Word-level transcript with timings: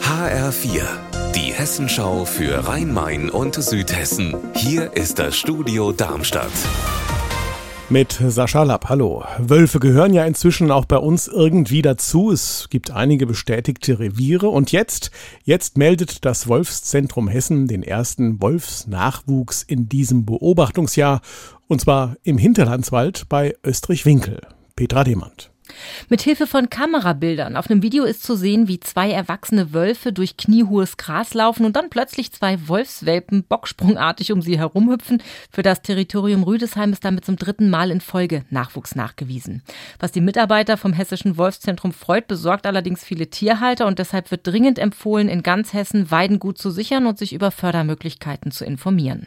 HR4, 0.00 0.82
die 1.34 1.52
Hessenschau 1.52 2.24
für 2.24 2.68
Rhein-Main 2.68 3.30
und 3.30 3.56
Südhessen. 3.56 4.36
Hier 4.54 4.92
ist 4.96 5.18
das 5.18 5.36
Studio 5.36 5.90
Darmstadt. 5.90 6.52
Mit 7.90 8.12
Sascha 8.12 8.62
Lapp, 8.62 8.88
hallo. 8.88 9.24
Wölfe 9.38 9.80
gehören 9.80 10.14
ja 10.14 10.24
inzwischen 10.24 10.70
auch 10.70 10.84
bei 10.84 10.98
uns 10.98 11.26
irgendwie 11.26 11.82
dazu. 11.82 12.30
Es 12.30 12.68
gibt 12.70 12.92
einige 12.92 13.26
bestätigte 13.26 13.98
Reviere. 13.98 14.48
Und 14.48 14.70
jetzt, 14.70 15.10
jetzt 15.42 15.78
meldet 15.78 16.24
das 16.24 16.46
Wolfszentrum 16.46 17.26
Hessen 17.26 17.66
den 17.66 17.82
ersten 17.82 18.40
Wolfsnachwuchs 18.40 19.64
in 19.64 19.88
diesem 19.88 20.24
Beobachtungsjahr. 20.24 21.20
Und 21.66 21.80
zwar 21.80 22.16
im 22.22 22.38
Hinterlandswald 22.38 23.28
bei 23.28 23.56
Österreich-Winkel. 23.64 24.42
Petra 24.76 25.02
Demand. 25.02 25.53
Mit 26.08 26.22
Hilfe 26.22 26.46
von 26.46 26.70
Kamerabildern 26.70 27.56
auf 27.56 27.70
einem 27.70 27.82
Video 27.82 28.04
ist 28.04 28.22
zu 28.22 28.36
sehen, 28.36 28.68
wie 28.68 28.80
zwei 28.80 29.10
erwachsene 29.10 29.72
Wölfe 29.72 30.12
durch 30.12 30.36
kniehohes 30.36 30.96
Gras 30.96 31.34
laufen 31.34 31.64
und 31.64 31.76
dann 31.76 31.90
plötzlich 31.90 32.32
zwei 32.32 32.68
Wolfswelpen 32.68 33.44
bocksprungartig 33.44 34.32
um 34.32 34.42
sie 34.42 34.58
herumhüpfen. 34.58 35.22
Für 35.50 35.62
das 35.62 35.82
Territorium 35.82 36.42
Rüdesheim 36.42 36.92
ist 36.92 37.04
damit 37.04 37.24
zum 37.24 37.36
dritten 37.36 37.70
Mal 37.70 37.90
in 37.90 38.00
Folge 38.00 38.44
Nachwuchs 38.50 38.94
nachgewiesen. 38.94 39.62
Was 39.98 40.12
die 40.12 40.20
Mitarbeiter 40.20 40.76
vom 40.76 40.92
Hessischen 40.92 41.36
Wolfszentrum 41.36 41.92
freut, 41.92 42.26
besorgt 42.26 42.66
allerdings 42.66 43.04
viele 43.04 43.28
Tierhalter 43.28 43.86
und 43.86 43.98
deshalb 43.98 44.30
wird 44.30 44.46
dringend 44.46 44.78
empfohlen, 44.78 45.28
in 45.28 45.42
ganz 45.42 45.72
Hessen 45.72 46.10
Weidengut 46.10 46.58
zu 46.58 46.70
sichern 46.70 47.06
und 47.06 47.18
sich 47.18 47.32
über 47.32 47.50
Fördermöglichkeiten 47.50 48.50
zu 48.50 48.64
informieren. 48.64 49.26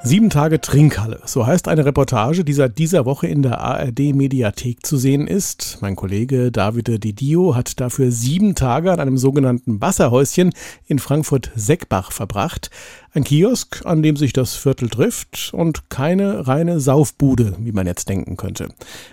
Sieben 0.00 0.30
Tage 0.30 0.60
Trinkhalle, 0.60 1.20
so 1.26 1.44
heißt 1.44 1.66
eine 1.66 1.84
Reportage, 1.84 2.44
die 2.44 2.52
seit 2.52 2.78
dieser 2.78 3.04
Woche 3.04 3.26
in 3.26 3.42
der 3.42 3.60
ARD 3.60 4.14
Mediathek 4.14 4.86
zu 4.86 4.96
sehen 4.96 5.26
ist. 5.26 5.78
Mein 5.80 5.96
Kollege 5.96 6.52
Davide 6.52 7.00
Didio 7.00 7.56
hat 7.56 7.80
dafür 7.80 8.12
sieben 8.12 8.54
Tage 8.54 8.92
an 8.92 9.00
einem 9.00 9.18
sogenannten 9.18 9.80
Wasserhäuschen 9.80 10.54
in 10.86 11.00
Frankfurt-Seckbach 11.00 12.12
verbracht. 12.12 12.70
Ein 13.12 13.24
Kiosk, 13.24 13.84
an 13.84 14.02
dem 14.02 14.16
sich 14.16 14.32
das 14.32 14.54
Viertel 14.54 14.88
trifft 14.88 15.50
und 15.52 15.90
keine 15.90 16.46
reine 16.46 16.78
Saufbude, 16.78 17.56
wie 17.58 17.72
man 17.72 17.88
jetzt 17.88 18.08
denken 18.08 18.36
könnte. 18.36 18.68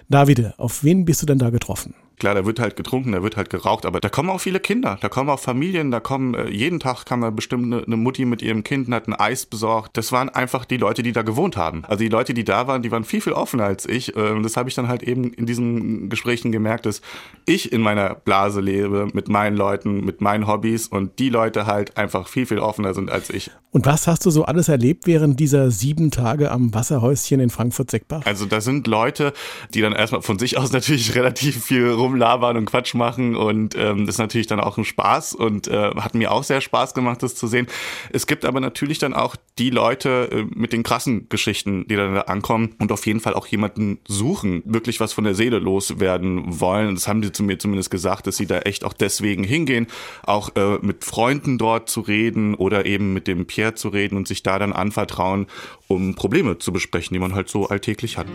Davide, 0.08 0.54
auf 0.58 0.84
wen 0.84 1.04
bist 1.04 1.22
du 1.24 1.26
denn 1.26 1.40
da 1.40 1.50
getroffen? 1.50 1.96
Klar, 2.18 2.36
da 2.36 2.46
wird 2.46 2.60
halt 2.60 2.76
getrunken, 2.76 3.12
da 3.12 3.24
wird 3.24 3.36
halt 3.36 3.50
geraucht, 3.50 3.86
aber 3.86 4.00
da 4.00 4.10
kommen 4.10 4.30
auch 4.30 4.40
viele 4.40 4.60
Kinder, 4.60 4.98
da 5.02 5.10
kommen 5.10 5.30
auch 5.30 5.40
Familien, 5.40 5.92
da 5.92 6.00
kommen, 6.00 6.34
äh, 6.34 6.50
jeden 6.50 6.80
Tag 6.80 7.06
kam 7.06 7.22
da 7.22 7.30
bestimmt 7.30 7.66
eine, 7.66 7.84
eine 7.84 7.98
Mutti 7.98 8.26
mit 8.26 8.42
ihrem 8.42 8.64
Kind 8.64 8.88
und 8.88 8.94
hat 8.94 9.08
ein 9.08 9.14
Eis 9.14 9.46
besorgt. 9.46 9.98
Das 9.98 10.12
waren 10.12 10.30
einfach 10.30 10.66
die 10.66 10.78
Leute, 10.78 11.04
die 11.04 11.12
da 11.12 11.24
gewohnt 11.24 11.58
haben. 11.58 11.84
Also 11.86 12.04
die 12.04 12.10
Leute, 12.10 12.34
die 12.34 12.44
da 12.44 12.68
waren, 12.68 12.82
die 12.82 12.92
waren 12.92 13.04
viel, 13.04 13.22
viel 13.22 13.34
offener 13.34 13.66
als 13.66 13.86
ich. 13.86 14.16
Äh, 14.16 14.42
das 14.42 14.58
habe 14.58 14.70
ich 14.70 14.76
dann 14.76 14.88
halt 14.88 15.04
eben 15.04 15.34
in 15.34 15.46
diesen 15.46 16.10
Gesprächen 16.10 16.52
gemerkt, 16.52 16.86
dass 16.86 17.02
ich 17.46 17.72
in 17.72 17.82
meiner 17.82 18.16
Blase 18.16 18.62
lebe, 18.62 19.08
mit 19.14 19.28
meinen 19.28 19.58
Leuten, 19.58 20.06
mit 20.06 20.22
meinen 20.22 20.48
Hobbys 20.48 20.88
und 20.88 21.20
die 21.20 21.30
Leute 21.30 21.66
halt 21.66 21.98
einfach 21.98 22.28
viel, 22.28 22.46
viel 22.46 22.60
offener 22.60 22.94
sind 22.94 23.12
als 23.12 23.30
ich. 23.30 23.52
Und 23.76 23.86
was 23.86 24.08
hast 24.08 24.26
du 24.26 24.30
so 24.30 24.46
alles 24.46 24.70
erlebt 24.70 25.06
während 25.06 25.38
dieser 25.38 25.70
sieben 25.70 26.10
Tage 26.10 26.50
am 26.50 26.74
Wasserhäuschen 26.74 27.42
in 27.42 27.50
Frankfurt-Seckbach? 27.50 28.26
Also 28.26 28.46
da 28.46 28.62
sind 28.62 28.88
Leute, 28.88 29.34
die 29.74 29.82
dann 29.82 29.92
erstmal 29.92 30.22
von 30.22 30.40
sich 30.40 30.58
aus 30.58 30.72
natürlich 30.74 31.14
relativ 31.14 31.62
viel 31.62 31.92
rumlabern 32.06 32.58
und 32.58 32.66
Quatsch 32.66 32.94
machen 32.94 33.36
und 33.36 33.76
ähm, 33.76 34.06
das 34.06 34.16
ist 34.16 34.20
natürlich 34.20 34.48
dann 34.48 34.60
auch 34.60 34.78
ein 34.78 34.86
Spaß 34.86 35.34
und 35.34 35.68
äh, 35.68 35.92
hat 35.96 36.16
mir 36.16 36.32
auch 36.32 36.44
sehr 36.44 36.62
Spaß 36.62 36.94
gemacht, 36.94 37.24
das 37.24 37.36
zu 37.36 37.48
sehen. 37.48 37.68
Es 38.12 38.28
gibt 38.28 38.46
aber 38.46 38.60
natürlich 38.60 39.00
dann 39.00 39.14
auch 39.14 39.36
die 39.58 39.70
Leute 39.70 40.30
äh, 40.32 40.46
mit 40.56 40.74
den 40.74 40.84
krassen 40.84 41.28
Geschichten, 41.30 41.88
die 41.88 41.96
dann 41.96 42.14
da 42.14 42.22
ankommen 42.22 42.76
und 42.80 42.92
auf 42.92 43.06
jeden 43.06 43.20
Fall 43.20 43.34
auch 43.34 43.48
jemanden 43.48 44.00
suchen, 44.08 44.62
wirklich 44.66 45.00
was 45.00 45.14
von 45.14 45.24
der 45.24 45.36
Seele 45.36 45.60
loswerden 45.60 46.60
wollen. 46.60 46.96
Das 46.96 47.08
haben 47.08 47.22
die 47.22 47.32
zu 47.32 47.44
mir 47.44 47.58
zumindest 47.58 47.90
gesagt, 47.90 48.28
dass 48.28 48.38
sie 48.38 48.46
da 48.46 48.60
echt 48.60 48.84
auch 48.84 48.94
deswegen 48.94 49.44
hingehen, 49.44 49.88
auch 50.24 50.56
äh, 50.56 50.78
mit 50.82 51.04
Freunden 51.04 51.58
dort 51.58 51.90
zu 51.90 52.02
reden 52.02 52.56
oder 52.56 52.86
eben 52.86 53.14
mit 53.14 53.28
dem 53.28 53.46
Pierre 53.46 53.76
zu 53.76 53.90
reden 53.90 54.18
und 54.18 54.28
sich 54.28 54.44
da 54.44 54.60
dann 54.60 54.74
anvertrauen, 54.74 55.48
um 55.88 56.16
Probleme 56.16 56.58
zu 56.60 56.72
besprechen, 56.72 57.14
die 57.14 57.20
man 57.20 57.34
halt 57.34 57.50
so 57.50 57.68
alltäglich 57.68 58.18
hat. 58.18 58.28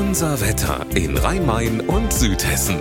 Unser 0.00 0.40
Wetter 0.40 0.86
in 0.94 1.14
Rhein-Main 1.14 1.82
und 1.82 2.10
Südhessen. 2.10 2.76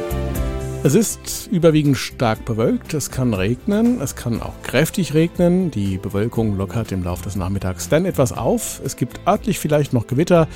Es 0.84 0.96
ist 0.96 1.50
überwiegend 1.52 1.98
stark 1.98 2.46
bewölkt, 2.46 2.94
es 2.94 3.12
kann 3.12 3.34
regnen, 3.34 4.00
es 4.00 4.16
kann 4.16 4.42
auch 4.42 4.54
kräftig 4.64 5.14
regnen. 5.14 5.70
Die 5.70 5.98
Bewölkung 5.98 6.56
lockert 6.56 6.94
im 6.94 7.04
Laufe 7.04 7.24
des 7.24 7.36
Nachmittags 7.36 7.90
dann 7.90 8.06
etwas 8.06 8.32
auf. 8.32 8.80
Es 8.86 8.96
gibt 8.96 9.20
örtlich 9.28 9.60
vielleicht 9.60 9.92
noch 9.92 10.08
Gewitter. 10.08 10.48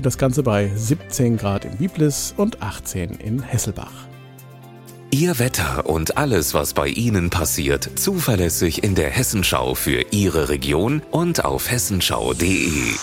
Das 0.00 0.16
Ganze 0.16 0.44
bei 0.44 0.70
17 0.72 1.38
Grad 1.38 1.64
in 1.64 1.76
Biblis 1.78 2.34
und 2.36 2.62
18 2.62 3.14
in 3.16 3.42
Hesselbach. 3.42 4.06
Ihr 5.10 5.40
Wetter 5.40 5.86
und 5.86 6.16
alles, 6.18 6.54
was 6.54 6.72
bei 6.72 6.86
Ihnen 6.86 7.30
passiert, 7.30 7.90
zuverlässig 7.96 8.84
in 8.84 8.94
der 8.94 9.10
Hessenschau 9.10 9.74
für 9.74 10.04
Ihre 10.12 10.50
Region 10.50 11.02
und 11.10 11.44
auf 11.44 11.68
hessenschau.de. 11.68 12.94